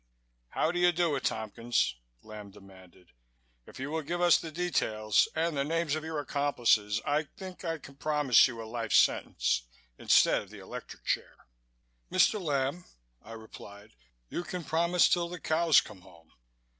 [0.49, 3.11] "How do you do it, Tompkins?" Lamb demanded.
[3.67, 7.63] "If you will give us the details and the names of your accomplices I think
[7.63, 9.61] I can promise you a life sentence
[9.99, 11.45] instead of the electric chair."
[12.11, 12.41] "Mr.
[12.41, 12.85] Lamb,"
[13.21, 13.93] I replied,
[14.27, 16.31] "You can promise till the cows come home.